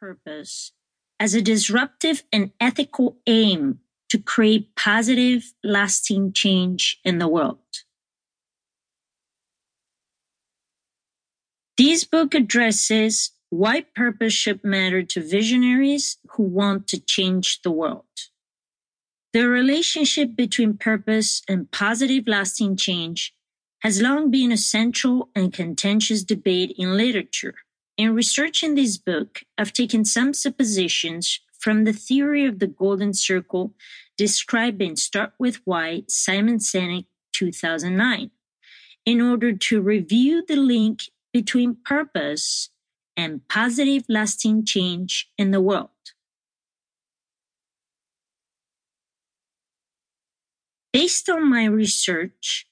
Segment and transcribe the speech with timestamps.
[0.00, 0.72] purpose
[1.20, 7.58] as a disruptive and ethical aim to create positive, lasting change in the world.
[11.76, 18.04] This book addresses why purpose should matter to visionaries who want to change the world.
[19.32, 23.34] The relationship between purpose and positive lasting change
[23.82, 27.54] has long been a central and contentious debate in literature.
[28.00, 33.74] In researching this book, I've taken some suppositions from the theory of the golden circle
[34.16, 38.30] described in Start With Why, Simon Sinek, 2009,
[39.04, 42.70] in order to review the link between purpose
[43.18, 45.90] and positive lasting change in the world.
[50.90, 52.66] Based on my research,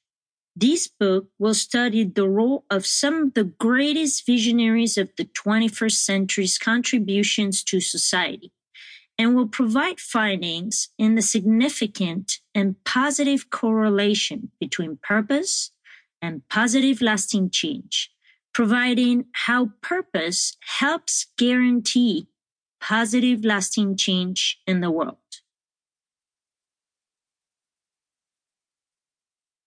[0.60, 5.92] this book will study the role of some of the greatest visionaries of the 21st
[5.92, 8.52] century's contributions to society
[9.16, 15.70] and will provide findings in the significant and positive correlation between purpose
[16.20, 18.10] and positive lasting change,
[18.52, 22.26] providing how purpose helps guarantee
[22.80, 25.16] positive lasting change in the world.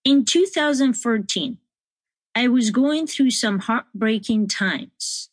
[0.03, 1.59] In 2014,
[2.33, 5.29] I was going through some heartbreaking times.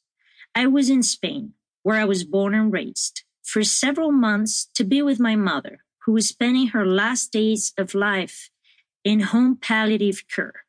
[0.55, 5.00] I was in Spain, where I was born and raised, for several months to be
[5.00, 8.50] with my mother, who was spending her last days of life
[9.05, 10.64] in home palliative care.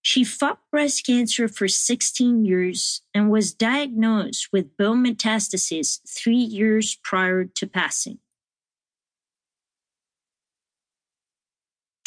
[0.00, 6.96] She fought breast cancer for 16 years and was diagnosed with bone metastasis three years
[7.02, 8.20] prior to passing.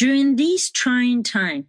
[0.02, 1.66] During these trying times,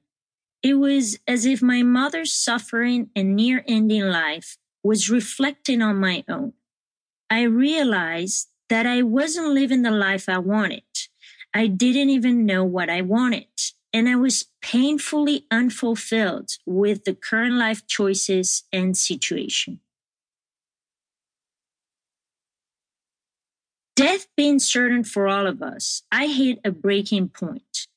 [0.62, 6.24] it was as if my mother's suffering and near ending life was reflecting on my
[6.26, 6.54] own.
[7.28, 10.82] I realized that I wasn't living the life I wanted.
[11.52, 13.52] I didn't even know what I wanted.
[13.92, 19.80] And I was painfully unfulfilled with the current life choices and situation.
[23.94, 27.88] Death being certain for all of us, I hit a breaking point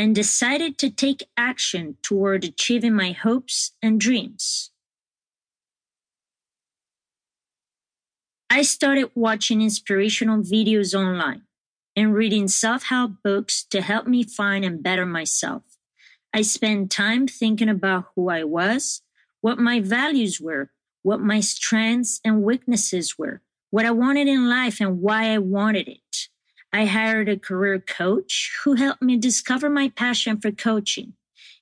[0.00, 4.70] and decided to take action toward achieving my hopes and dreams.
[8.48, 11.42] I started watching inspirational videos online
[11.94, 15.64] and reading self help books to help me find and better myself.
[16.32, 19.02] I spent time thinking about who I was,
[19.42, 20.70] what my values were,
[21.02, 25.88] what my strengths and weaknesses were, what I wanted in life and why I wanted
[25.88, 26.29] it.
[26.72, 31.14] I hired a career coach who helped me discover my passion for coaching.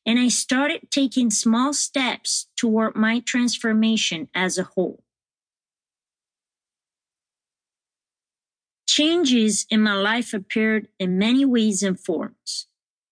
[0.05, 5.03] And I started taking small steps toward my transformation as a whole.
[8.87, 12.67] Changes in my life appeared in many ways and forms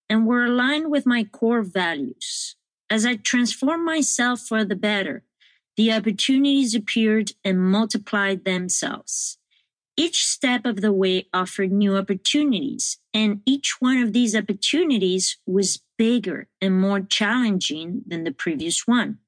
[0.09, 2.57] and were aligned with my core values.
[2.89, 5.23] As I transformed myself for the better,
[5.77, 9.39] the opportunities appeared and multiplied themselves.
[9.97, 15.83] Each step of the way offered new opportunities, and each one of these opportunities was
[15.97, 19.19] bigger and more challenging than the previous one.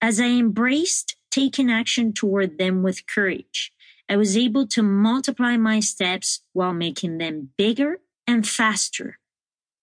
[0.00, 3.72] As I embraced taking action toward them with courage,
[4.08, 9.18] I was able to multiply my steps while making them bigger and faster.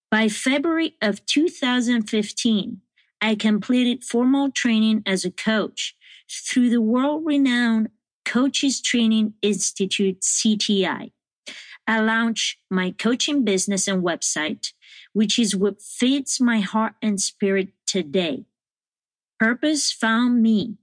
[0.09, 2.81] By February of 2015,
[3.19, 5.95] I completed formal training as a coach
[6.29, 7.89] through the world renowned
[8.25, 11.11] Coaches Training Institute, CTI.
[11.85, 14.71] I launched my coaching business and website,
[15.11, 18.45] which is what feeds my heart and spirit today.
[19.39, 20.77] Purpose found me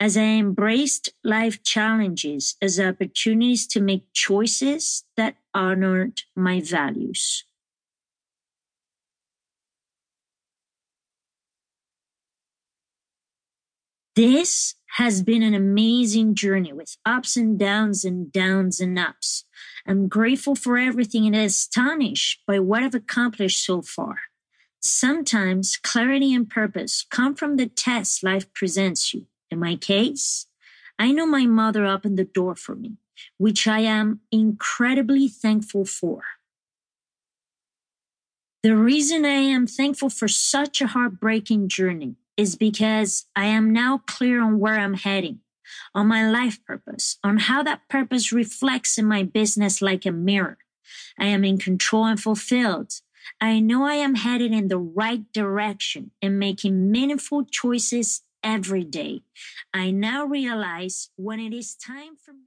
[0.00, 7.44] as I embraced life challenges as opportunities to make choices that honored my values.
[14.18, 19.44] This has been an amazing journey with ups and downs and downs and ups.
[19.86, 24.16] I'm grateful for everything and astonished by what I've accomplished so far.
[24.80, 29.26] Sometimes clarity and purpose come from the test life presents you.
[29.52, 30.46] In my case,
[30.98, 32.96] I know my mother opened the door for me,
[33.36, 36.22] which I am incredibly thankful for.
[38.64, 43.98] The reason I am thankful for such a heartbreaking journey is because I am now
[44.06, 45.40] clear on where I'm heading,
[45.94, 50.58] on my life purpose, on how that purpose reflects in my business like a mirror.
[51.18, 53.00] I am in control and fulfilled.
[53.40, 59.22] I know I am headed in the right direction and making meaningful choices every day.
[59.74, 62.36] I now realize when it is time for me.